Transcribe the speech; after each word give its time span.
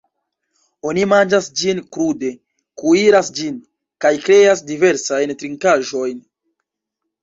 Oni 0.91 1.03
manĝas 1.11 1.49
ĝin 1.61 1.83
krude, 1.97 2.33
kuiras 2.83 3.31
ĝin, 3.39 3.63
kaj 4.07 4.15
kreas 4.27 4.69
diversajn 4.75 5.39
trinkaĵojn. 5.41 6.23